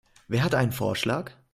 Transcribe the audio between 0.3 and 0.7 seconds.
hat